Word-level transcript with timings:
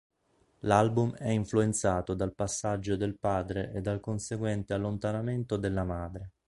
L'album 0.61 1.13
è 1.13 1.29
influenzato 1.29 2.15
dal 2.15 2.33
passaggio 2.33 2.95
del 2.95 3.19
padre 3.19 3.71
e 3.71 3.81
dal 3.81 3.99
conseguente 3.99 4.73
allontanamento 4.73 5.57
della 5.57 5.83
madre. 5.83 6.31